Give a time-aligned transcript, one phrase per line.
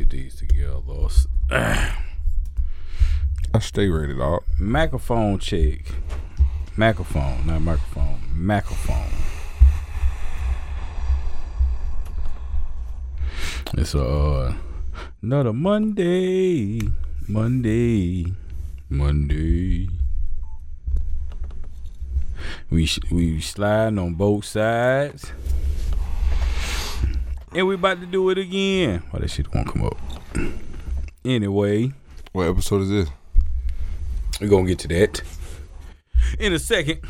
[0.00, 0.80] get these together.
[3.52, 4.44] I stay ready, dog.
[4.58, 5.80] Microphone check.
[6.74, 8.20] Microphone, not microphone.
[8.34, 9.10] Microphone.
[13.74, 14.54] It's a, uh
[15.20, 16.80] another Monday.
[17.28, 18.32] Monday.
[18.88, 19.88] Monday.
[22.70, 25.30] We sh- we sliding on both sides.
[27.52, 29.02] And we about to do it again.
[29.10, 29.96] Why that shit won't come up?
[31.22, 31.92] Anyway,
[32.32, 33.08] What episode is this?
[34.40, 35.20] we're gonna get to that
[36.38, 37.00] in a second.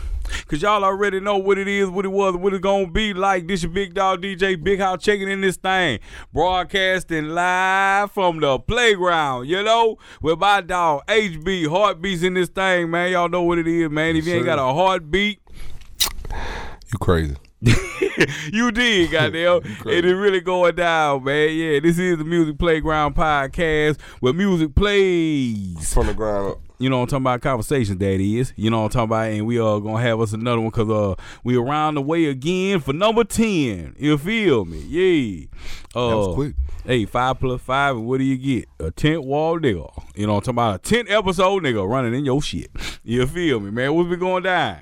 [0.48, 3.46] Cause y'all already know what it is, what it was, what it's gonna be like.
[3.46, 6.00] This your big dog DJ Big House checking in this thing.
[6.32, 12.90] Broadcasting live from the playground, you know, with my dog HB Heartbeatz in this thing,
[12.90, 13.12] man.
[13.12, 14.16] Y'all know what it is, man.
[14.16, 15.38] If you ain't got a heartbeat,
[16.92, 17.36] You crazy?
[18.52, 19.60] you did, goddamn.
[19.87, 21.51] it is really going down, man.
[21.51, 25.93] Yeah, this is the Music Playground podcast where music plays.
[25.93, 26.59] From the ground up.
[26.79, 27.43] You know what I'm talking about?
[27.43, 28.54] Conversations, that is.
[28.57, 29.30] You know what I'm talking about?
[29.32, 32.24] And we are going to have us another one because uh, we around the way
[32.26, 33.96] again for number 10.
[33.99, 34.79] You feel me?
[34.88, 35.46] Yeah.
[35.95, 36.54] Uh, That was quick.
[36.87, 38.68] Hey, five plus five, and what do you get?
[38.79, 39.93] A tent wall nigga.
[40.16, 40.74] You know what I'm talking about?
[40.77, 42.71] A tent episode nigga running in your shit.
[43.04, 43.93] You feel me, man?
[43.93, 44.79] What's been going down?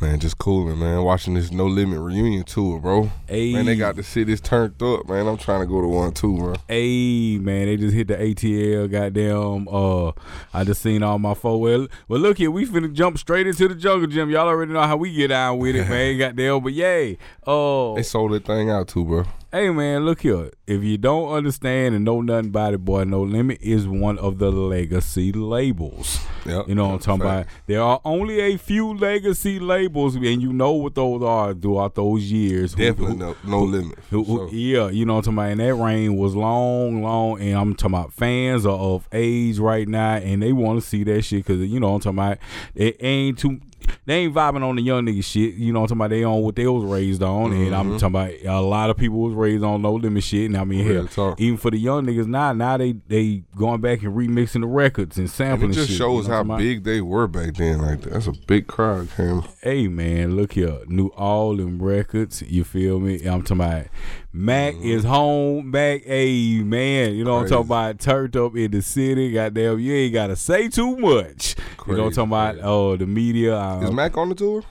[0.00, 1.02] Man, just cooling, man.
[1.04, 3.10] Watching this No Limit reunion tour, bro.
[3.28, 3.52] Hey.
[3.52, 5.26] Man, they got the cities turned up, man.
[5.26, 6.54] I'm trying to go to one too, bro.
[6.68, 8.90] Hey man, they just hit the ATL.
[8.90, 9.68] Goddamn.
[9.68, 10.12] Uh,
[10.54, 11.60] I just seen all my folks.
[11.60, 14.30] Well, well, look here, we finna jump straight into the jungle gym.
[14.30, 16.16] Y'all already know how we get down with it, man.
[16.18, 16.62] Goddamn.
[16.62, 17.18] But yay.
[17.46, 19.24] Uh, They sold that thing out too, bro.
[19.52, 20.50] hey man, look here.
[20.70, 24.38] If you don't understand and know nothing about it, boy, No Limit is one of
[24.38, 26.20] the legacy labels.
[26.46, 26.68] Yep.
[26.68, 27.48] You know what I'm talking Fact.
[27.50, 27.66] about?
[27.66, 32.30] There are only a few legacy labels, and you know what those are throughout those
[32.30, 32.74] years.
[32.74, 33.98] Definitely who- no, no limit.
[34.10, 35.50] who- who- So, yeah, you know what I'm talking about.
[35.50, 39.88] And that reign was long, long, and I'm talking about fans are of age right
[39.88, 42.38] now, and they want to see that shit because you know what I'm talking about.
[42.76, 43.58] It ain't too.
[44.06, 45.54] They ain't vibing on the young nigga shit.
[45.54, 46.10] You know what I'm talking about.
[46.10, 47.96] They on what they was raised on, and I'm mm-hmm.
[47.96, 50.46] talking about a lot of people was raised on no limit shit.
[50.46, 51.40] And I mean, Real hell, talk.
[51.40, 55.16] even for the young niggas now, now they they going back and remixing the records
[55.16, 55.70] and and sampling.
[55.70, 56.58] it just shit, shows you know how I'm talking about?
[56.58, 57.80] big they were back then.
[57.80, 59.42] Like that's a big crowd came.
[59.62, 60.78] Hey man, look here.
[60.86, 62.42] New all them records.
[62.42, 63.24] You feel me?
[63.26, 63.86] I'm talking about
[64.32, 66.04] Mac is home back.
[66.04, 67.98] Hey man, you know what I'm talking about?
[68.00, 69.32] Turned up in the city.
[69.32, 71.56] Goddamn, you ain't gotta say too much.
[71.86, 72.58] you know what I'm talking about?
[72.62, 73.56] Oh, the media.
[73.56, 74.62] Uh, Is Mac on the tour?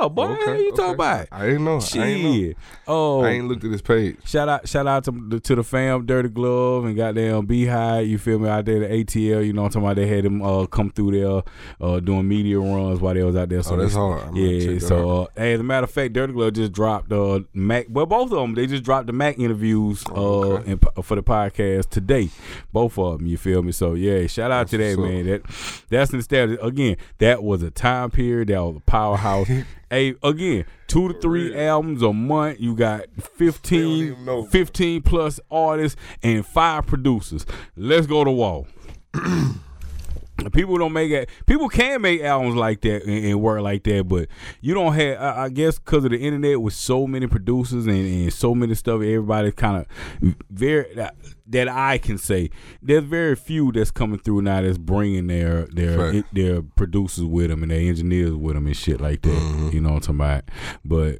[0.00, 0.24] Yeah, boy.
[0.32, 0.76] Okay, you okay.
[0.76, 1.28] talking about?
[1.32, 1.80] I didn't know.
[1.94, 2.32] I ain't know.
[2.34, 2.56] Shit.
[2.88, 4.16] Oh, I ain't looked at his page.
[4.24, 8.06] Shout out, shout out to the, to the fam, Dirty Glove and goddamn Beehive.
[8.06, 9.44] You feel me out there, the ATL.
[9.46, 9.96] You know what I'm talking about?
[9.96, 11.42] They had them uh, come through there
[11.80, 13.62] uh, doing media runs while they was out there.
[13.62, 14.22] So Oh, that's they- hard.
[14.22, 14.78] I'm Yeah.
[14.78, 17.86] So uh, hey, as a matter of fact, Dirty Glove just dropped uh, Mac.
[17.88, 20.72] Well, both of them they just dropped the Mac interviews uh, Oh, okay.
[20.72, 22.30] in, for the podcast today.
[22.72, 23.26] Both of them.
[23.26, 23.72] You feel me?
[23.72, 25.26] So yeah, shout out to that That's man.
[25.26, 25.42] That
[25.90, 26.96] that's instead again.
[27.18, 28.48] That was a time period.
[28.48, 29.48] That was a powerhouse.
[29.90, 32.60] hey, again, two to three albums a month.
[32.60, 33.06] You got
[33.36, 37.46] 15, 15 plus artists and five producers.
[37.76, 38.66] Let's go to wall.
[40.52, 41.28] People don't make it.
[41.46, 44.28] People can make albums like that and, and work like that, but
[44.60, 45.20] you don't have.
[45.20, 48.74] I, I guess because of the internet, with so many producers and, and so many
[48.74, 49.86] stuff, everybody kind
[50.22, 51.14] of very that,
[51.46, 52.50] that I can say.
[52.82, 56.24] There's very few that's coming through now that's bringing their their Right.
[56.32, 59.30] their producers with them and their engineers with them and shit like that.
[59.30, 59.68] Mm-hmm.
[59.70, 60.44] You know what I'm talking about?
[60.84, 61.18] But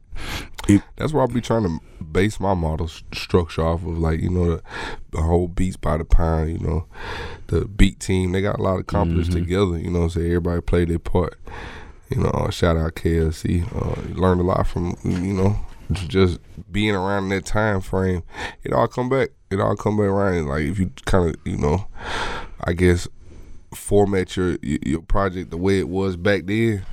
[0.69, 4.21] it, That's why I be trying to base my model s- structure off of like
[4.21, 4.63] you know the,
[5.13, 6.51] the whole beats by the pound.
[6.51, 6.87] You know,
[7.49, 9.41] the beat team they got a lot of accomplished Mm-hmm.
[9.41, 9.79] together.
[9.79, 11.39] You know, so everybody played their part.
[12.11, 13.65] You know, uh, shout out KLC.
[13.75, 15.59] Uh, learned a lot from you know
[15.93, 16.41] just
[16.73, 18.23] being around that time frame.
[18.65, 19.31] It all come back.
[19.51, 20.47] It all come back around.
[20.49, 21.87] Like if you kind of you know,
[22.65, 23.07] I guess
[23.75, 26.85] format your your project the way it was back then.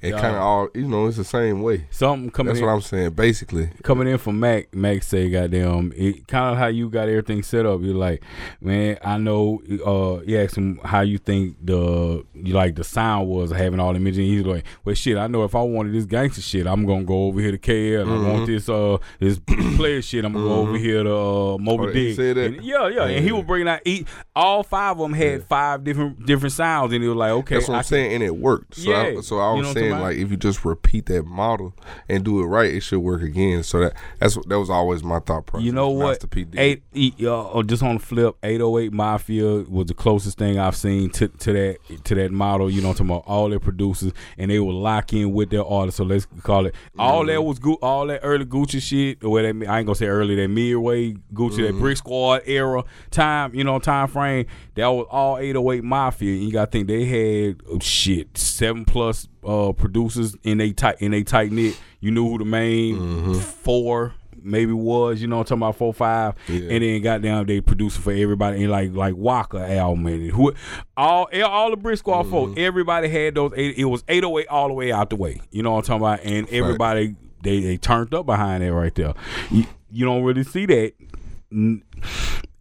[0.00, 1.06] It kind of all you know.
[1.06, 1.86] It's the same way.
[1.90, 3.10] something coming That's in, what I'm saying.
[3.10, 7.42] Basically, coming in from Mac, Mac say, "Goddamn, it kind of how you got everything
[7.42, 8.22] set up." You're like,
[8.60, 9.60] man, I know.
[9.84, 13.92] Uh, you asked him how you think the you like the sound was having all
[13.92, 14.18] the images.
[14.18, 17.24] He's like, well, shit, I know if I wanted this gangster shit, I'm gonna go
[17.26, 18.02] over here to KL.
[18.02, 19.40] And I want this uh this
[19.76, 20.24] player shit.
[20.24, 21.84] I'm gonna go over here to uh, Mo B.
[21.84, 22.36] Oh, he Dick.
[22.36, 23.36] And yeah, yeah, and he Yeah.
[23.36, 24.06] was bringing out each.
[24.36, 27.68] All five of them had five different different sounds, and it was like, okay, that's
[27.68, 28.76] what I I'm saying, and it worked.
[28.76, 29.20] So, I, Yeah.
[29.20, 30.02] so I You was know what I'm saying about?
[30.08, 31.74] like if you just repeat that model
[32.08, 33.62] and do it right, it should work again.
[33.62, 35.64] So that that's what- that was always my thought process.
[35.64, 36.20] You know what?
[36.58, 36.82] Eight,
[37.26, 41.52] uh, just on the flip, 808 Mafia was the closest thing I've seen to, to
[41.52, 42.70] that to that model.
[42.70, 45.98] You know, about all their producers, and they will lock in with their artists.
[45.98, 47.76] So let's call it all that was good.
[47.82, 51.66] All that early Gucci shit, or that I ain't gonna say early, that midway Gucci,
[51.66, 53.54] that Brick Squad era time.
[53.54, 54.46] You know, time frame.
[54.74, 56.34] That was all 808 Mafia.
[56.34, 60.96] And you gotta think they had oh, shit seven plus uh, producers in a tight
[61.00, 61.78] in a tight knit.
[62.00, 66.34] You knew who the main four maybe was, you know, I'm talking about four five,
[66.48, 66.70] Yeah.
[66.70, 70.52] and then goddamn they producing for everybody and like like Waka album and who
[70.96, 73.52] all all the Brick Squad folk, everybody had those.
[73.56, 76.02] Eight, it was 808 all the way out the way, you know what I'm talking
[76.02, 79.14] about, and everybody they they turned up behind that right there.
[79.50, 80.92] You, you don't really see that.
[81.52, 81.82] N-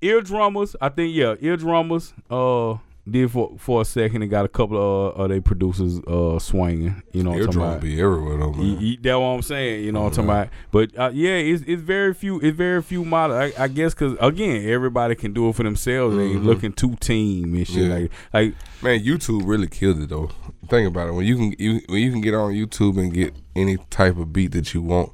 [0.01, 2.13] Eardrummers, I think yeah, eardrummers.
[2.29, 2.77] Uh,
[3.11, 7.01] did for for a second and got a couple of uh, they producers uh swinging.
[7.13, 7.81] You know what I'm talking about.
[7.81, 8.79] be everywhere though, man.
[8.79, 9.85] You, that's what I'm saying.
[9.85, 10.49] You know what I'm talking about.
[10.71, 12.39] But uh, yeah, it's it's very few.
[12.41, 13.53] It's very few models.
[13.57, 16.15] I, I guess because again, everybody can do it for themselves.
[16.15, 17.93] They ain't looking too team and shit Yeah.
[17.95, 18.53] like like.
[18.83, 20.29] Man, YouTube really killed it though.
[20.69, 21.13] Think about it.
[21.13, 24.31] When you can you, when you can get on YouTube and get any type of
[24.31, 25.11] beat that you want,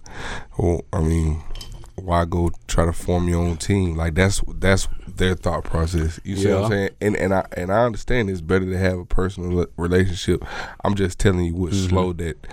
[0.57, 1.41] or I mean,
[1.95, 3.95] why go try to form your own team?
[3.95, 6.19] Like that's that's their thought process.
[6.23, 6.89] You see what I'm saying?
[7.01, 10.43] And and I and I understand it's better to have a personal relationship.
[10.83, 11.89] I'm just telling you what mm-hmm.
[11.89, 12.47] slowed that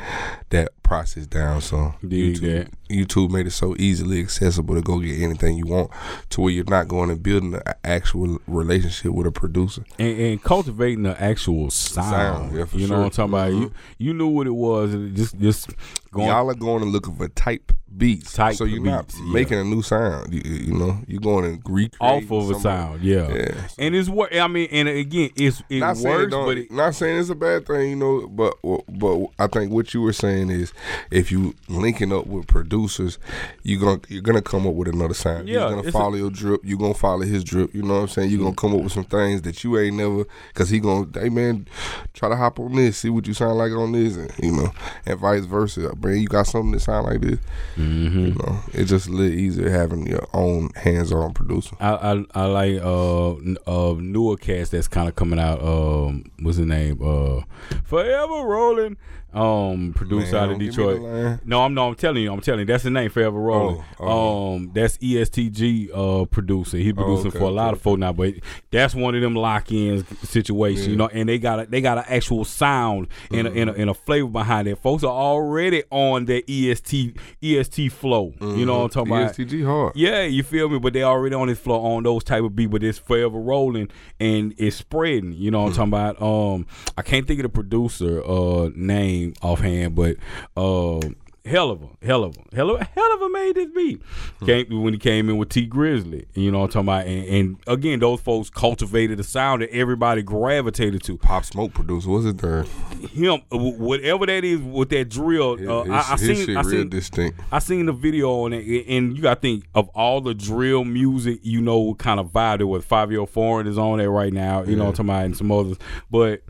[0.50, 1.60] that process down.
[1.60, 2.70] So Dig YouTube that.
[2.88, 5.90] YouTube made it so easily accessible to go get anything you want,
[6.30, 9.84] to where you're not going and building an actual relationship with a producer.
[9.98, 13.52] And, and cultivating the actual sound, Sound, yeah, for you know what I'm talking about.
[13.52, 13.74] You mm-hmm.
[13.98, 14.92] you knew what it was.
[14.92, 15.70] and Just just
[16.10, 16.28] going.
[16.28, 18.32] Y'all are going and looking for type beats.
[18.32, 19.32] Type so you're beats, not yeah.
[19.32, 20.32] making a new sound.
[20.32, 23.28] You, you know, you're going and recreate off of a sound, yeah.
[23.32, 23.68] Yeah.
[23.78, 26.94] And it's what I mean, and again, it's it Not saying, works, but it, not
[26.94, 28.54] saying it's a bad thing, you know, but
[28.88, 30.72] but I think what you were saying is
[31.10, 33.18] if you linking up with producers,
[33.62, 35.48] you're gonna you're gonna come up with another sound.
[35.48, 36.60] Yeah, you're gonna it's a- follow your drip.
[36.64, 37.74] You're gonna follow his drip.
[37.74, 38.30] You know what I'm saying?
[38.30, 40.24] You're gonna come up with some things that you ain't never,
[40.54, 41.66] cause he gonna, hey man,
[42.14, 44.72] try to hop on this, see what you sound like on this, and you know,
[45.06, 45.92] and vice versa.
[46.02, 47.38] Man, you got something that sound like this.
[47.76, 48.18] Mm-hmm.
[48.18, 51.76] You know, it's just a little easier having your own hands-on producer.
[51.80, 53.32] I, I I like uh
[53.66, 55.62] uh newer cast that's kind of coming out.
[55.62, 57.00] Um, what's the name?
[57.02, 57.42] Uh,
[57.84, 58.96] Forever Rolling.
[59.32, 61.40] Um, producer Man, out of don't give me Detroit.
[61.44, 63.84] No, I'm no, I'm telling you, I'm telling you, that's the name, Forever Rolling.
[64.00, 64.54] Oh, oh.
[64.54, 66.78] Um, that's ESTG uh producer.
[66.78, 67.76] He's producing okay, for a lot okay.
[67.76, 68.34] of folk now, but
[68.72, 71.08] that's one of them lock-in situations, you know.
[71.08, 73.94] And they got a, they got an actual sound and a, and, a, and a
[73.94, 74.78] flavor behind it.
[74.78, 78.34] Folks are already on their E EST EST flow.
[78.40, 79.32] You know what I'm talking about?
[79.36, 79.94] ESTG hard.
[79.94, 80.80] Yeah, you feel me?
[80.80, 83.90] But they already on this flow on those type of beat, but it's forever rolling
[84.18, 85.34] and it's spreading.
[85.34, 86.20] You know what I'm talking about?
[86.20, 86.66] Um,
[86.98, 90.16] I can't think of the producer uh name offhand, but
[90.56, 91.00] uh,
[91.44, 94.00] hell of a hell of a hell of a hell of a made this beat.
[94.44, 96.26] Came when he came in with Tee Grizzley.
[96.34, 97.06] You know what I'm talking about?
[97.06, 101.16] And, and again, those folks cultivated a sound that everybody gravitated to.
[101.16, 102.08] Pop Smoke producer.
[102.08, 102.64] was it there?
[103.12, 105.52] Him, uh, whatever that is with that drill.
[105.52, 107.40] Uh, his, I, I his seen, shit I real seen, distinct.
[107.50, 110.84] I seen the video on it, and you got to think of all the drill
[110.84, 112.84] music, you know, what kind of vibe it was.
[112.84, 115.52] Fivio Foreign is on it right now, you know, what I'm talking about, and some
[115.52, 115.78] others.
[116.10, 116.42] But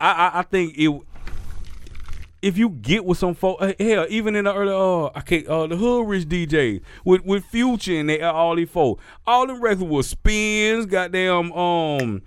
[0.00, 0.90] I, I, I think it.
[2.44, 5.46] If you get with some folk, uh, hell, even in the early, uh, I can't,
[5.46, 9.46] uh, the hood rich DJs with with Future and they, uh, all these folk, all
[9.46, 12.20] them records was spins, goddamn, um,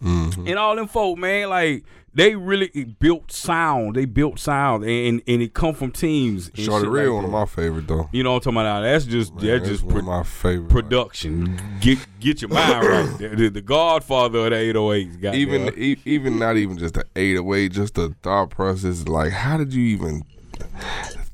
[0.00, 2.68] and all them folk, man, like they really
[2.98, 3.94] built sound.
[3.96, 6.50] They built sound, and and it come from teams.
[6.54, 8.08] Shorty Real, like one of my favorite though.
[8.12, 8.80] You know what I'm talking about?
[8.82, 10.70] Now, That's just Man, that's that's just one pro- my favorite.
[10.70, 11.60] production.
[11.80, 13.08] Get get your mind right.
[13.18, 15.20] The, the, the Godfather of the 808s.
[15.20, 15.34] Goddamn.
[15.40, 19.06] even e- even not even just the 808, just the thought process.
[19.06, 20.22] Like, how did you even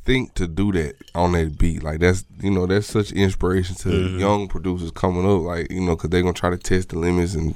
[0.05, 1.83] think to do that on that beat?
[1.83, 4.19] Like, that's you know that's such inspiration to Mm-hmm.
[4.19, 5.43] young producers coming up.
[5.43, 7.55] Like, you know, because they're gonna try to test the limits and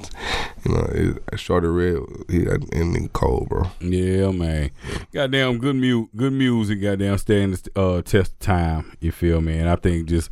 [0.64, 2.46] you know, it, Shawty Redd, he
[2.78, 3.64] and then Cole, bro.
[3.80, 4.70] Yeah, man.
[5.12, 8.96] Goddamn good mu- good music, goddamn stand the uh, test of time.
[9.00, 9.58] You feel me?
[9.58, 10.30] And I think just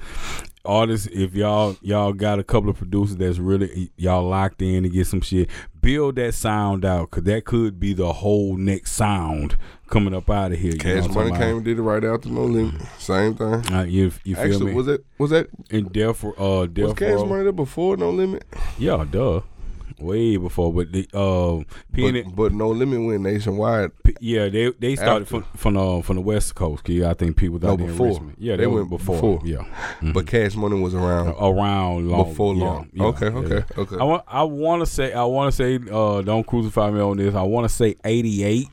[0.67, 4.89] artists, if y'all y'all got a couple of producers that's really y'all locked in to
[4.89, 5.49] get some shit,
[5.81, 9.57] build that sound out, cause that could be the whole next sound
[9.89, 10.73] coming up out of here.
[10.73, 12.81] Cash Money came and did it right after No Limit.
[12.99, 13.73] Same thing.
[13.73, 14.75] Uh, you, you feel Actually, me?
[14.75, 17.27] was that was that and Death, uh, was Death Cash Row.
[17.27, 18.45] Money there before No Limit?
[18.79, 19.41] Yeah, duh.
[19.99, 21.63] Way before, but the uh,
[21.93, 23.91] P- But, but No Limit went nationwide.
[24.05, 25.41] P- yeah, they they started After.
[25.41, 26.85] from from the from the West Coast.
[26.85, 28.21] 'cause I think people No, out there in before.
[28.39, 29.15] Yeah, They they, went went before.
[29.39, 29.41] before.
[29.45, 29.65] Yeah,
[30.03, 30.13] Mhm.
[30.13, 32.89] But Cash Money was around around long before yeah, long.
[32.93, 33.37] yeah, okay, yeah.
[33.39, 33.97] okay, okay.
[33.99, 37.17] I want I want to say I want to say uh, don't crucify me on
[37.17, 37.35] this.
[37.35, 38.69] I want to say eighty eight,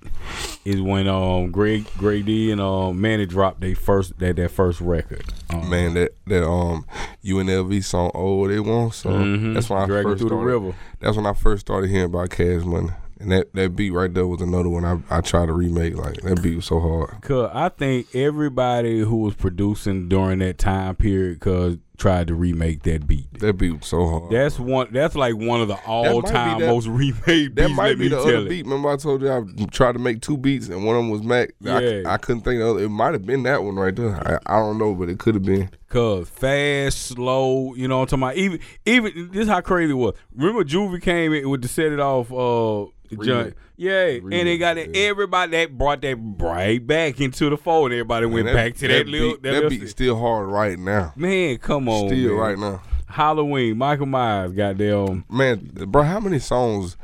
[0.66, 4.80] is when um Greg Greg D and um Mannie dropped their first that that first
[4.82, 5.24] record.
[5.50, 6.86] Um, Man, that that um
[7.24, 9.54] UNLV song "Oh They Want," so Mhm.
[9.54, 10.46] that's when I Dragging first Through the started.
[10.52, 10.76] River.
[11.00, 12.90] That's when I first started hearing about Cash Money,
[13.20, 15.96] and that, that beat right there was another one I I tried to remake.
[15.98, 17.22] Like that beat was so hard.
[17.22, 22.84] Cause I think everybody who was producing during that time period, cause tried to remake
[22.84, 23.32] that beat.
[23.40, 24.32] That beat was so hard.
[24.32, 24.88] That's one.
[24.92, 27.74] That's like one of the all-time most remade that beats.
[27.78, 28.66] might be the other beat.
[28.66, 31.24] Remember I told you I tried to make two beats and one of them was
[31.24, 31.52] Mac.
[31.60, 32.02] Yeah.
[32.06, 32.80] I, I couldn't think of.
[32.80, 34.16] It might have been that one right there.
[34.16, 35.70] I, I don't know, but it could have been.
[35.90, 38.38] Cause fast, slow, you know what I'm talking about.
[38.38, 40.16] Even even this how crazy it was.
[40.36, 42.92] Remember Juvie came in with the set it off uh
[43.24, 43.54] joint.
[43.76, 45.08] Yeah, and they got that yeah.
[45.10, 47.92] everybody that brought that right back into the fold.
[47.92, 50.78] Everybody went Man, back to that, little beat, that, that little beat still hard right
[50.78, 51.14] now.
[51.16, 52.10] Man, come on.
[52.10, 52.38] Still man.
[52.38, 52.82] right now.
[53.08, 55.26] Halloween, Michael Myers, goddamn.
[55.30, 56.98] Man, bro, how many songs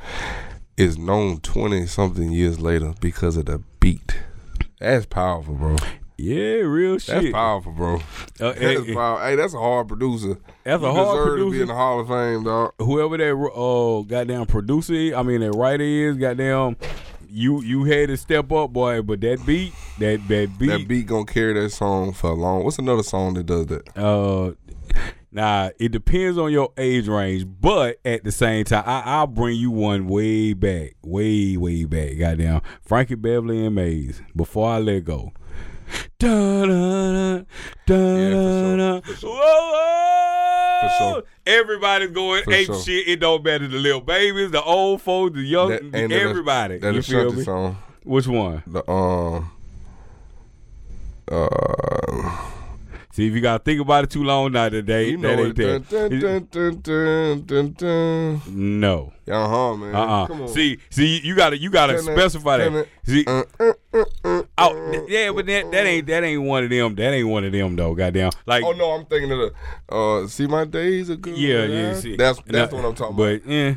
[0.78, 4.20] is known twenty something years later because of the beat?
[4.80, 5.76] That's powerful, bro.
[6.20, 7.16] Yeah, real shit.
[7.16, 7.96] That's powerful, bro.
[7.96, 8.00] Uh,
[8.40, 9.26] That's eh, powerful.
[9.26, 10.38] Hey, that's a hard producer.
[10.66, 12.74] That's a hard deserve to be in the Hall of Fame, dog.
[12.78, 16.76] whoever that uh goddamn producer, I mean that writer is, goddamn,
[17.30, 19.02] you you had to step up, boy.
[19.02, 22.66] But that beat, that that beat, That beat gonna carry that song for a long.
[22.66, 23.98] What's another song that does that?
[23.98, 24.52] uh,
[25.32, 29.58] nah, it depends on your age range, but at the same time, I, I'll bring
[29.58, 34.22] you one way back, way way back, goddamn, Frankie Beverly and Maze.
[34.36, 35.32] Before I let go.
[36.20, 37.44] Da, da, da,
[37.86, 39.30] da, da, for sure.
[39.32, 40.80] Whoa, whoa.
[40.82, 41.24] For sure.
[41.46, 42.82] Everybody's going For ape sure.
[42.82, 43.08] shit.
[43.08, 46.78] It don't matter the little babies, the old folks, the young, That- and everybody.
[46.80, 47.44] That you feel me?
[47.44, 47.78] song.
[48.04, 48.64] Which one?
[48.68, 49.52] The um
[51.32, 52.49] uh
[53.20, 55.60] See, if you gotta think about it too long now today, you that know ain't
[55.60, 55.90] it.
[55.90, 56.10] that.
[56.20, 58.42] Dun, dun, dun, dun, dun.
[58.80, 59.12] No.
[59.30, 59.94] Uh huh, man.
[59.94, 60.48] Uh Come uh.
[60.48, 62.88] See, see, you gotta you gotta dun, specify dun, that.
[63.06, 66.70] See, Uh, uh, uh, uh, oh, yeah, but that that ain't that ain't one of
[66.70, 66.96] them.
[66.96, 67.94] That ain't one of them though.
[67.94, 68.32] Goddamn.
[68.46, 71.38] Like, Oh no, I'm thinking of the uh see my days are good.
[71.38, 71.96] yeah, yeah.
[71.96, 73.48] See, That's that's what I'm talking but, about.
[73.48, 73.76] yeah.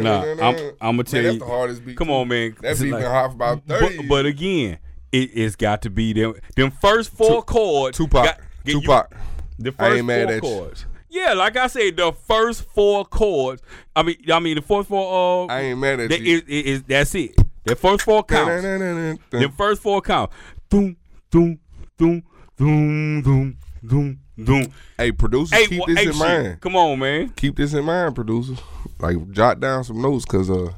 [0.00, 1.38] Nah, I'm I'm gonna tell man, you.
[1.40, 1.96] that's the hardest beat.
[1.96, 2.54] Come on, man.
[2.60, 3.96] That beat like- been hot for about thirty.
[3.96, 4.78] But, but again,
[5.10, 7.96] it, it's got to be them them first four chords.
[7.98, 9.14] Tupac, got- get you- Tupac.
[9.58, 10.40] the I first ain't mad four at you.
[10.40, 10.86] chords.
[11.10, 13.62] Yeah, like I said, the first four chords.
[13.96, 15.46] I mean, I mean the first four.
[15.48, 16.36] Uh, I ain't mad at that you.
[16.36, 17.34] is, is, is- that's it.
[17.64, 18.62] The first four counts.
[18.62, 20.30] The first four count.
[20.70, 20.96] Doom,
[21.30, 21.58] doom,
[21.98, 22.22] doom,
[22.56, 24.72] doom, doom, doom, doom.
[24.96, 26.18] Hey, producers, Hey, keep wha- this hey, in shit.
[26.18, 26.60] mind.
[26.60, 27.28] Come on, man.
[27.30, 28.58] Keep this in mind, producers.
[29.00, 30.72] Like, jot down some notes, cause uh,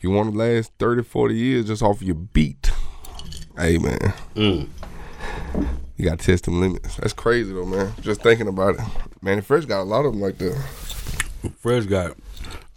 [0.00, 2.70] you want to last 30, 40 years just off your beat.
[3.56, 3.98] Hey, man.
[4.34, 4.68] Mm.
[5.98, 6.96] You got to test them limits.
[6.96, 7.92] That's crazy, though, man.
[8.00, 8.80] Just thinking about it.
[9.20, 10.54] Man, the Fresh got a lot of them like that.
[11.60, 12.16] Fresh got.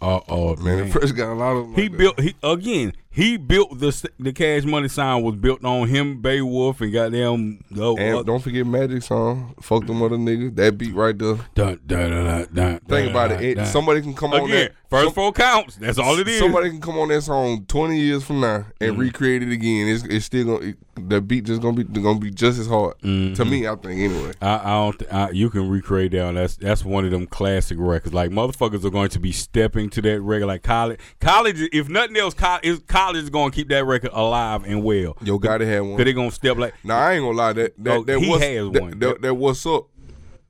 [0.00, 1.98] Uh, uh, Man, the Fresh got a lot of them He like that.
[1.98, 2.92] built he again.
[3.14, 7.62] He built the the Cash Money sign was built on him, Beowulf, and goddamn.
[7.78, 9.54] Uh, And uh, don't forget Magic song.
[9.60, 10.56] Fuck them other niggas.
[10.56, 11.36] That beat right there.
[11.54, 13.34] dun, dun, dun, dun, Think about it.
[13.34, 13.54] dun, it.
[13.56, 13.66] dun.
[13.66, 14.50] Somebody can come on again.
[14.50, 14.72] that.
[14.90, 15.76] First some- four counts.
[15.76, 16.38] That's all it is.
[16.40, 19.00] Somebody can come on that song twenty years from now and Mm-hmm.
[19.00, 19.86] recreate it again.
[19.88, 20.76] It's, it's still gonna it,
[21.08, 23.34] the beat just gonna be gonna be just as hard Mm-hmm.
[23.34, 23.66] to me.
[23.66, 24.32] I think anyway.
[24.40, 24.98] I, I don't.
[24.98, 26.34] Th- I, you can recreate that.
[26.34, 28.14] That's that's one of them classic records.
[28.14, 30.46] Like motherfuckers are going to be stepping to that record.
[30.46, 31.60] Like college, college.
[31.72, 35.16] If nothing else, college, college is going to keep that record alive and well.
[35.22, 35.96] Yo, gotta have one.
[35.96, 36.74] Cause they gonna step like.
[36.84, 37.52] Nah, I ain't gonna lie.
[37.52, 38.98] That that, Oh, that he what's, has that, one.
[38.98, 39.86] That, that what's up.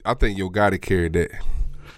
[0.04, 1.30] I think Yo gotta carry that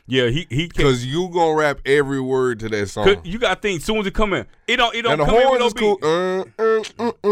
[0.06, 0.68] Yeah, he he.
[0.68, 3.16] Can, because you gonna rap every word to that song.
[3.24, 3.80] You gotta think.
[3.80, 4.94] Soon as it come in, it don't.
[4.94, 5.96] It don't and the come in with no is cool.
[5.96, 6.04] beat.
[6.06, 7.28] Uh, uh, uh, uh,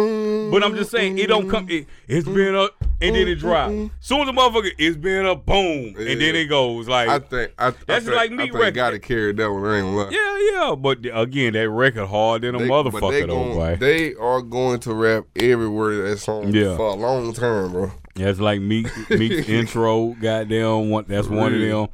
[0.53, 1.67] But I'm just saying, it don't come.
[1.71, 2.35] It, it's mm-hmm.
[2.35, 3.41] been up and then it mm-hmm.
[3.41, 3.71] drop.
[4.01, 7.09] Soon as the motherfucker, it's been a boom, and then it goes like.
[7.09, 8.75] I think I, That's I think, like me I record.
[8.75, 9.65] Gotti carried that one.
[9.65, 10.75] I ain't yeah, yeah.
[10.75, 13.77] But again, that record hard than a They- motherfucker they though, boy.
[13.81, 16.77] They are going to rap every word of that song Yeah.
[16.77, 17.91] for a long time, bro.
[18.15, 21.89] That's like Meek Meek's intro, goddamn one that's one of them.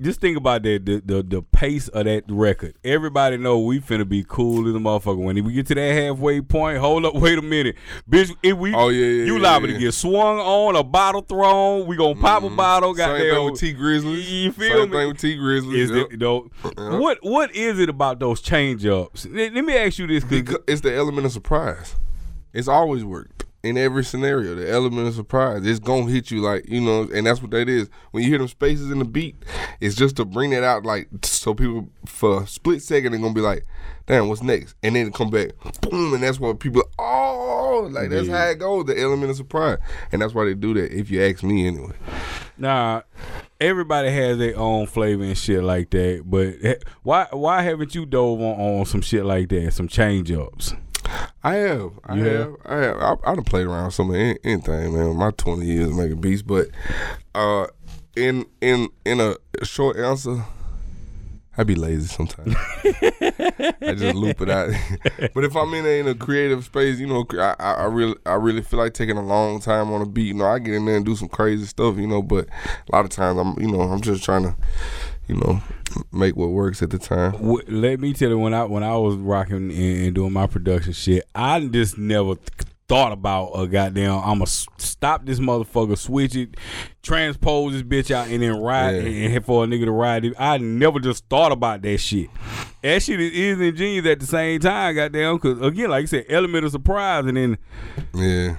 [0.00, 2.74] Just think about that the, the the pace of that record.
[2.84, 5.22] Everybody know we finna be cool as a motherfucker.
[5.22, 7.76] When we get to that halfway point, hold up, wait a minute.
[8.08, 9.74] Bitch, if we Oh, yeah, yeah, you yeah, liable yeah.
[9.74, 12.56] to get swung on, a bottle thrown, we gonna pop a mm-hmm.
[12.56, 13.34] bottle, Same goddamn.
[13.34, 14.30] thing with Tee Grizzley's.
[14.32, 14.96] You feel Same me?
[14.96, 15.90] thing with Tee Grizzley's.
[15.90, 16.12] is Yep.
[16.12, 16.98] it, though, Yeah.
[16.98, 19.26] what what is it about those change ups?
[19.26, 21.94] Let, let me ask you this, cause Because it's the element of surprise.
[22.52, 24.54] It's always worked in every scenario.
[24.54, 25.66] The element of surprise.
[25.66, 27.88] It's gonna hit you like you know, and that's what that is.
[28.10, 29.36] When you hear them spaces in the beat,
[29.80, 33.34] it's just to bring that out, like so people for a split second they're gonna
[33.34, 33.66] be like,
[34.06, 35.50] "Damn, what's next?" And then come back,
[35.82, 36.82] boom, and that's what people.
[36.98, 38.38] Oh, like that's Yeah.
[38.38, 38.86] how it goes.
[38.86, 39.78] The element of surprise,
[40.12, 40.92] and that's why they do that.
[40.92, 41.92] If you ask me, anyway.
[42.58, 43.02] Nah,
[43.60, 46.22] everybody has their own flavor and shit like that.
[46.26, 50.30] But eh, why why haven't you dove on, on some shit like that, some change
[50.32, 50.74] ups?
[51.42, 52.96] I have, I have, I have.
[52.98, 55.16] I, I done played around with some anything, man.
[55.16, 56.68] My twenty years making beats, but
[57.34, 57.66] uh,
[58.16, 60.44] in in in a short answer,
[61.56, 62.54] I be lazy sometimes.
[62.84, 64.70] I just loop it out.
[65.34, 68.16] but if I'm in a, in a creative space, you know, I, I I really
[68.24, 70.28] I really feel like taking a long time on a beat.
[70.28, 71.96] You know, I get in there and do some crazy stuff.
[71.98, 74.56] You know, but a lot of times I'm you know I'm just trying to
[75.30, 75.60] you know
[76.12, 77.34] make what works at the time.
[77.68, 80.92] Let me tell you, when I when I was rocking and, and doing my production
[80.92, 82.48] shit, I just never th-
[82.88, 84.18] thought about a goddamn.
[84.24, 86.56] I'ma stop this motherfucker, switch it,
[87.02, 89.02] transpose this bitch out, and then ride Yeah.
[89.02, 90.34] and, and for a nigga to ride it.
[90.38, 92.28] I never just thought about that shit.
[92.82, 95.36] That shit is, is ingenious at the same time, goddamn.
[95.36, 97.58] Because again, like I said, element of surprise, and then
[98.14, 98.56] Yeah.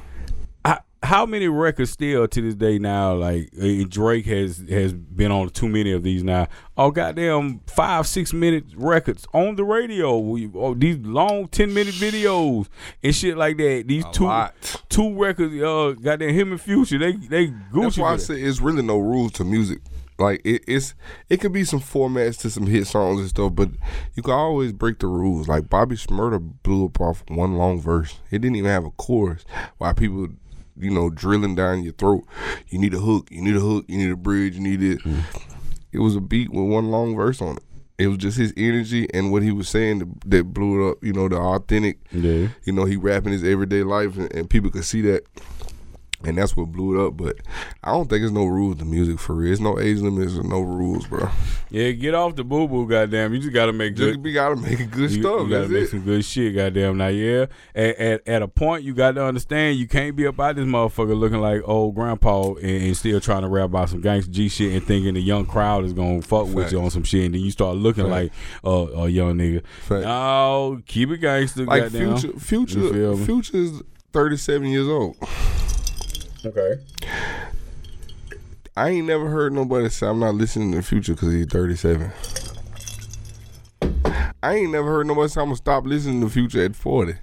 [1.04, 3.16] How many records still to this day now?
[3.16, 6.48] Like uh, Drake has has been on too many of these now.
[6.78, 10.20] Oh goddamn, five six minute records on the radio.
[10.20, 12.68] We, oh, these long ten minute videos
[13.04, 13.86] and shit like that.
[13.88, 14.84] These A two lot.
[14.90, 15.54] two records.
[15.56, 17.00] Uh, goddamn him and Future.
[17.00, 17.82] They they Gucci.
[17.82, 19.80] That's why I say it's really no rules to music.
[20.20, 20.94] Like it, it's
[21.30, 23.70] it could be some formats to some hit songs and stuff, but
[24.14, 25.48] you can always break the rules.
[25.48, 28.20] Like Bobby Shmurda blew up off one long verse.
[28.30, 29.44] It didn't even have a chorus.
[29.80, 30.28] Why people,
[30.78, 32.24] you know, drilling down your throat.
[32.70, 33.30] You need a hook.
[33.32, 33.86] You need a hook.
[33.88, 34.56] You need a bridge.
[34.56, 35.00] You need it.
[35.00, 35.20] Mm-hmm.
[35.92, 37.64] It was a beat with one long verse on it.
[37.98, 41.04] It was just his energy and what he was saying that, that blew it up.
[41.04, 42.48] You know, the authentic Yeah.
[42.64, 45.24] you know, he rapping his everyday life, and, and people could see that,
[46.26, 47.18] and that's what blew it up.
[47.18, 47.38] But
[47.84, 49.48] I don't think there's no rules to music for real.
[49.50, 51.30] There's no age limits or no rules, bro.
[51.70, 53.34] Yeah, get off the boo boo, goddamn.
[53.34, 54.14] You just gotta make good.
[54.16, 55.42] Just we gotta make a good You, stuff.
[55.42, 55.90] you gotta that's make it.
[55.90, 56.98] some good shit, goddamn.
[56.98, 60.40] Now, yeah, at, at at a point you got to understand you can't be up
[60.40, 64.02] out this motherfucker looking like old grandpa and, and still trying to rap about some
[64.02, 67.04] gangster G shit and thinking the young crowd is gonna fuck with you on some
[67.04, 68.12] shit, and then you start looking Facts.
[68.12, 68.32] like
[68.66, 69.66] uh, a young nigga.
[69.82, 70.04] Facts.
[70.06, 72.18] No, keep it gangster, like goddamn.
[72.18, 73.82] future, future, is
[74.14, 75.16] 37 years old.
[76.46, 76.74] Okay.
[78.76, 82.12] I ain't never heard nobody say I'm not listening to the Future because he's 37.
[84.44, 87.14] I ain't never heard nobody say I'm gonna stop listening to the Future at 40.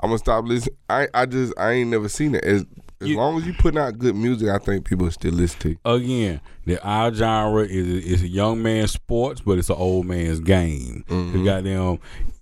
[0.00, 0.76] I'm gonna stop listening.
[0.88, 2.44] I I just I ain't never seen it.
[2.44, 2.64] As
[3.00, 5.68] as You- long as you putting out good music, I think people still listen to
[5.70, 5.76] you.
[5.84, 10.40] again, the our genre is is a young man's sports, but it's an old man's
[10.40, 11.04] game.
[11.08, 11.32] Mm-hmm.
[11.38, 11.98] The goddamn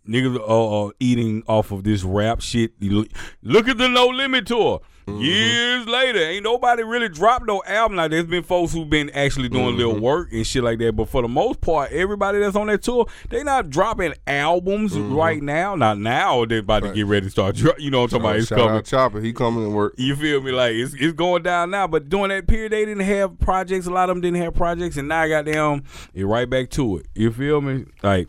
[0.08, 2.72] niggas are, are eating off of this rap shit.
[2.78, 3.08] You look,
[3.42, 4.80] look at the No Limit tour.
[5.06, 5.20] Mm-hmm.
[5.20, 7.96] Years later, ain't nobody really dropped no album.
[7.96, 9.76] Like there's been folks who've been actually doing Mm-hmm.
[9.78, 10.96] little work and shit like that.
[10.96, 15.14] But for the most part, everybody that's on that tour, they not dropping albums Mm-hmm.
[15.14, 15.76] right now.
[15.76, 16.44] Not now.
[16.44, 17.56] They're about to get ready to start.
[17.78, 18.36] You know what I'm talking about?
[18.36, 18.82] It's Shout coming.
[18.82, 19.94] Chopper, he coming to work.
[19.96, 20.50] You feel me?
[20.50, 23.86] Like it's it's going down now, but during that period they didn't have projects.
[23.86, 25.84] A lot of them didn't have projects, and now I got them.
[26.14, 27.06] It right back to it.
[27.14, 27.84] You feel me?
[28.02, 28.26] Like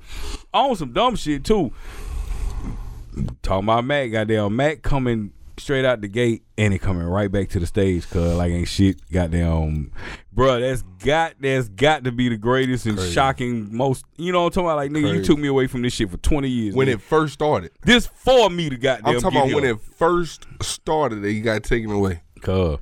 [0.53, 1.73] on some dumb shit too.
[3.41, 7.49] Talking about Mac, goddamn Mac coming straight out the gate and it coming right back
[7.49, 8.99] to the stage, cause like ain't shit.
[9.11, 9.91] Goddamn,
[10.35, 13.13] bruh, that's got that's got to be the greatest and Crazy.
[13.13, 14.05] shocking most.
[14.17, 14.77] You know what I'm talking about?
[14.77, 16.75] Like nigga, you took me away from this shit for 20 years.
[16.75, 16.93] When nigga.
[16.93, 19.15] it first started, this for me to goddamn.
[19.15, 22.21] I'm talking about when it first started, that you got taken away.
[22.41, 22.77] Cuz.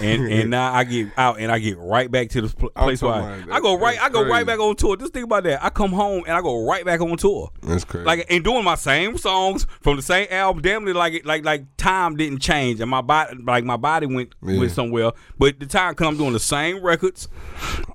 [0.00, 3.02] And and now I get out and I get right back to the pl- place
[3.02, 4.96] where I, I go right I go that's right back on tour.
[4.96, 5.62] Just think about that.
[5.64, 7.50] I come home and I go right back on tour.
[7.62, 8.04] That's crazy.
[8.04, 11.44] Like and doing my same songs from the same album, damn near like it like
[11.44, 14.58] like time didn't change and my body like my body went Yeah.
[14.58, 15.12] went somewhere.
[15.38, 17.28] But the time come doing the same records.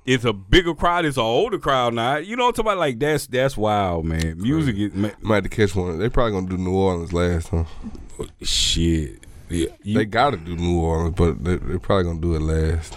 [0.06, 2.16] It's a bigger crowd, it's an older crowd now.
[2.16, 2.78] You know what I'm talking about?
[2.78, 4.40] Like that's that's wild, man.
[4.40, 5.98] Music is ma- Might have to catch one.
[5.98, 7.64] They probably gonna do New Orleans last, huh?
[8.42, 9.24] shit.
[9.50, 9.68] Yeah.
[9.82, 12.96] You- they gotta do New Orleans, but they they probably gonna do it last.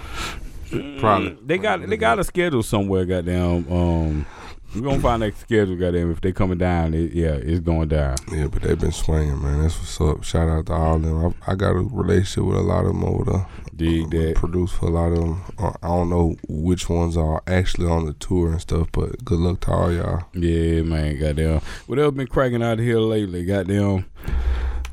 [1.00, 1.38] Probably.
[1.46, 3.72] They got they got a schedule somewhere, goddamn.
[3.72, 4.26] Um,
[4.74, 6.12] we're gonna find that schedule, goddamn.
[6.12, 8.16] If they coming down, it, yeah, it's going down.
[8.32, 9.62] Yeah, but they've been swinging, man.
[9.62, 10.24] That's what's up.
[10.24, 11.36] Shout out to all of them.
[11.46, 13.48] I, I got a relationship with a lot of them over there.
[13.76, 14.34] Dig that.
[14.36, 15.42] Produce for a lot of them.
[15.60, 19.38] Uh, I don't know which ones are actually on the tour and stuff, but good
[19.40, 20.24] luck to all y'all.
[20.34, 21.62] Yeah, man, goddamn.
[21.86, 24.06] What else been cracking out here lately, goddamn?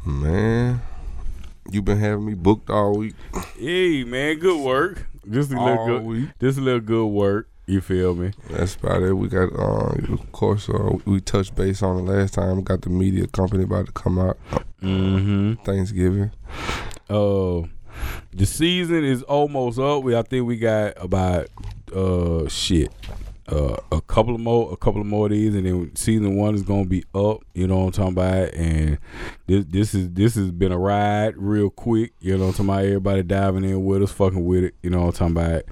[0.04, 0.80] Man,
[1.72, 3.14] you been having me booked all week.
[3.58, 5.06] Hey, man, good work.
[5.30, 6.28] Just a little All good, week.
[6.40, 7.48] just a little good work.
[7.66, 8.32] You feel me?
[8.48, 9.12] That's about it.
[9.12, 12.56] We got, uh, of course, uh, we touched base on the last time.
[12.56, 14.38] We got the media company about to come out
[14.82, 15.62] Mm-hmm.
[15.64, 16.30] Thanksgiving.
[17.08, 17.68] Uh,
[18.32, 20.02] the season is almost up.
[20.02, 21.48] We I think we got about
[21.94, 22.90] uh shit.
[23.50, 26.54] Uh, a couple of more, a couple of more of these, and then season one
[26.54, 27.38] is gonna be up.
[27.52, 28.54] You know what I'm talking about?
[28.54, 28.98] And
[29.46, 32.12] this, this is this has been a ride, real quick.
[32.20, 32.84] You know what I'm talking about?
[32.84, 34.74] Everybody diving in with us, fucking with it.
[34.82, 35.62] You know what I'm talking about?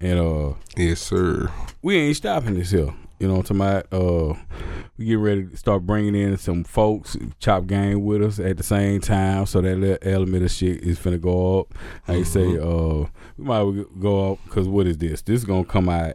[0.00, 1.50] And uh, Yes, sir.
[1.80, 2.92] we ain't stopping this here.
[3.18, 4.32] You know what I'm talking about?
[4.32, 4.34] Uh,
[4.98, 8.62] we get ready to start bringing in some folks, chop game with us at the
[8.64, 9.46] same time.
[9.46, 11.68] So that little element of shit is finna go up.
[12.02, 12.58] How you say?
[12.58, 13.06] Uh,
[13.38, 15.22] we might go up because what is this?
[15.22, 16.14] This is gonna come out.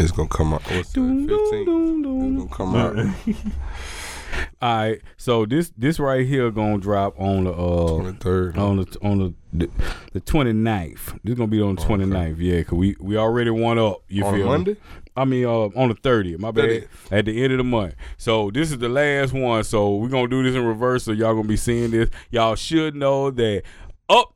[0.00, 0.62] It's gonna come out.
[0.70, 2.36] What's the 15th?
[2.36, 2.96] It's gonna come out
[4.62, 8.56] All right, so this this right here gonna drop on the uh 23rd.
[8.58, 9.70] on the on the the,
[10.12, 11.18] the 29th.
[11.24, 14.02] This gonna be on the 29th, yeah, cause we we already one up.
[14.08, 14.50] You On feel me?
[14.50, 14.76] Monday?
[15.16, 16.38] I mean, uh, on the 30th.
[16.38, 16.64] My bad.
[16.68, 16.88] 30th.
[17.10, 17.94] At the end of the month.
[18.16, 19.64] So this is the last one.
[19.64, 21.02] So we're gonna do this in reverse.
[21.04, 22.08] So y'all gonna be seeing this.
[22.30, 23.62] Y'all should know that
[24.08, 24.34] up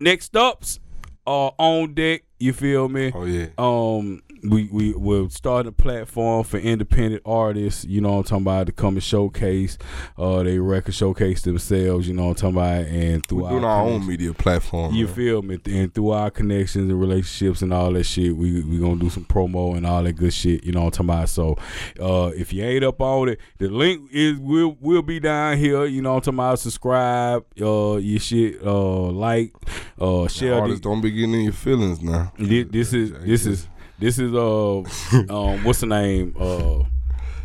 [0.00, 0.80] next ups
[1.26, 2.22] are on deck.
[2.40, 3.12] You feel me?
[3.14, 3.46] Oh yeah.
[3.58, 8.42] um we we will start a platform for independent artists, you know what I'm talking
[8.44, 9.76] about, to come and showcase
[10.18, 13.64] uh they record showcase themselves, you know what I'm talking about, and through We're doing
[13.64, 14.94] our own media platform.
[14.94, 15.14] You man.
[15.14, 15.58] feel me?
[15.66, 19.24] And through our connections and relationships and all that shit, we we gonna do some
[19.24, 20.64] promo and all that good shit.
[20.64, 21.28] You know what I'm talking about?
[21.28, 21.56] So,
[22.00, 25.84] uh, if you ain't up on it, the link is will will be down here.
[25.84, 26.58] You know what I'm talking about?
[26.60, 29.52] Subscribe, uh, your shit, uh, like,
[29.98, 30.54] uh, share.
[30.60, 32.32] Artists don't be getting in your feelings now.
[32.38, 33.68] Thi- This is this is
[34.00, 34.78] this is uh
[35.30, 36.82] um what's the name uh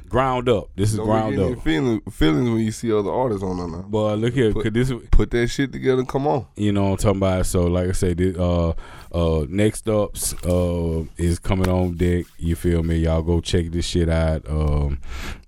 [0.08, 0.70] ground up.
[0.78, 1.50] This is Don't ground up.
[1.50, 3.86] your feelings, when you see other artists on there now.
[3.90, 6.06] But look here, Put- this Put that shit together.
[6.06, 6.46] Come on.
[6.56, 7.46] you know what I'm talking about.
[7.48, 8.74] So like I said, this, uh
[9.12, 12.26] uh next ups uh is coming on deck.
[12.38, 12.98] You feel me?
[12.98, 14.48] Y'all go check this shit out.
[14.48, 15.00] Um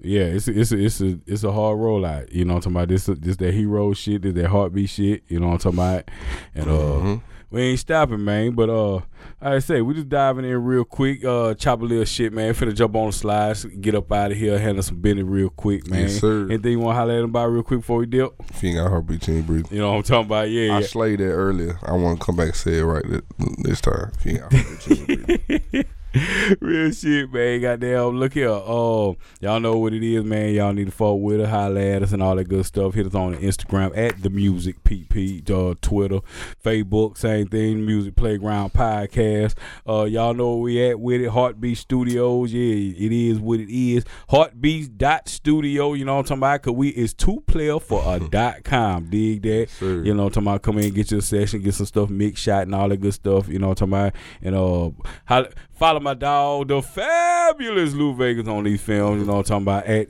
[0.02, 2.34] yeah, it's a, it's a, it's a it's a hard rollout.
[2.34, 2.90] You know what I'm talking about?
[2.90, 5.24] This this that hero shit, this that heartbeat shit.
[5.30, 6.12] You know what I'm talking about?
[6.56, 6.74] And uh.
[6.74, 7.22] Mhm.
[7.50, 8.54] We ain't stopping, man.
[8.54, 9.04] But uh, like
[9.42, 11.24] I say, we just diving in real quick.
[11.24, 12.54] Uh, chop a little shit, man.
[12.54, 15.88] Finna jump on the slides, get up out of here, handle some business real quick,
[15.88, 16.04] man.
[16.04, 16.46] Yes, sir.
[16.46, 18.34] Anything you want to holler at him about real quick before we dip?
[18.50, 19.72] If you ain't got heartbeat, you ain't breathing.
[19.72, 20.50] You know what I'm talking about?
[20.50, 20.86] Yeah, I yeah.
[20.88, 21.80] slayed that earlier.
[21.84, 23.24] I want to come back and say it right th-
[23.60, 24.12] this time.
[24.20, 25.86] If you ain't got heartbeat, you ain't breathing.
[26.62, 27.62] Real shit, man.
[27.62, 28.50] Goddamn, look here.
[28.50, 30.54] Oh, y'all know what it is, man.
[30.54, 32.94] Y'all need to follow with us, holla at us, and all that good stuff.
[32.94, 36.20] Hit us on Instagram at the Music PP, uh, Twitter,
[36.64, 37.86] Facebook, same thing.
[37.86, 39.56] Music Playground Podcast.
[39.88, 41.30] Uh, y'all know where we at with it.
[41.30, 42.54] Heartbeat Studios.
[42.54, 44.06] Yeah, it is what it is.
[44.30, 45.94] Heartbeats dot studio.
[45.94, 46.62] You know what I'm talking about?
[46.64, 49.10] Cause we is two player for a dot com.
[49.10, 49.70] Dig that.
[49.70, 50.04] Sir.
[50.04, 50.62] You know what I'm talking about?
[50.64, 53.14] Come in and get your session, get some stuff mix shot and all that good
[53.14, 53.48] stuff.
[53.48, 54.16] You know what I'm talking about?
[54.42, 59.34] And uh holla, follow my dog, the fabulous Lou Vegas on these films, you know
[59.38, 60.08] what I'm talking about at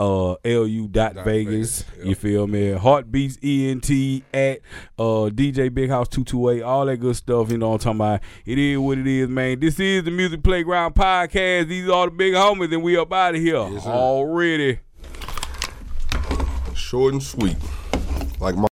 [0.00, 1.82] uh lu dot Vegas.
[1.82, 2.06] Vegas, yep.
[2.06, 2.72] You feel me?
[2.72, 4.58] Heartbeatz ENT at
[4.98, 8.20] uh DJ Big House 228, all that good stuff, you know what I'm talking about.
[8.44, 9.60] It is what it is, man.
[9.60, 11.68] This is the Music Playground Podcast.
[11.68, 14.80] These are the big homies, and we up out of here Yes, already.
[16.74, 17.56] Short and sweet.
[18.40, 18.62] Like my